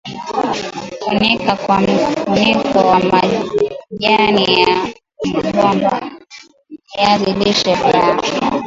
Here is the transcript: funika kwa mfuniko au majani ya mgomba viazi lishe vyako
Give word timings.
funika 1.03 1.55
kwa 1.55 1.79
mfuniko 1.81 2.79
au 2.79 3.03
majani 3.03 4.61
ya 4.61 4.87
mgomba 5.27 6.11
viazi 6.95 7.33
lishe 7.33 7.75
vyako 7.75 8.21